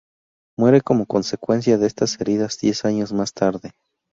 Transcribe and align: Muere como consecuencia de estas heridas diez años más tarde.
Muere 0.57 0.81
como 0.81 1.05
consecuencia 1.05 1.77
de 1.77 1.85
estas 1.85 2.19
heridas 2.19 2.57
diez 2.57 2.85
años 2.85 3.13
más 3.13 3.33
tarde. 3.33 3.71